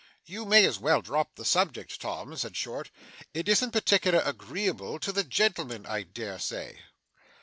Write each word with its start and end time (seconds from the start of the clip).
'You 0.25 0.45
may 0.47 0.65
as 0.65 0.79
well 0.79 1.03
drop 1.03 1.35
the 1.35 1.45
subject, 1.45 2.01
Tom,' 2.01 2.35
said 2.35 2.57
Short. 2.57 2.89
'It 3.35 3.47
isn't 3.47 3.69
particular 3.69 4.23
agreeable 4.25 4.97
to 4.97 5.11
the 5.11 5.23
gentleman, 5.23 5.85
I 5.85 6.01
dare 6.01 6.39
say. 6.39 6.79